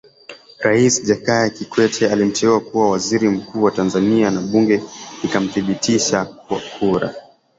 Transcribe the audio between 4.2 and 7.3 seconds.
na Bunge likamthibitisha kwa kura